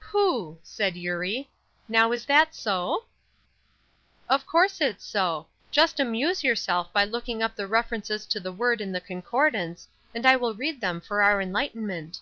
"Pooh!" 0.00 0.58
said 0.64 0.96
Eurie, 0.96 1.48
"Now 1.86 2.10
is 2.10 2.26
that 2.26 2.52
so?" 2.52 3.04
"Of 4.28 4.44
course 4.44 4.80
it's 4.80 5.06
so. 5.06 5.46
Just 5.70 6.00
amuse 6.00 6.42
yourself 6.42 6.92
by 6.92 7.04
looking 7.04 7.44
up 7.44 7.54
the 7.54 7.68
references 7.68 8.26
to 8.26 8.40
the 8.40 8.50
word 8.50 8.80
in 8.80 8.90
the 8.90 9.00
concordance, 9.00 9.86
and 10.12 10.26
I 10.26 10.34
will 10.34 10.56
read 10.56 10.80
them 10.80 11.00
for 11.00 11.22
our 11.22 11.40
enlightenment." 11.40 12.20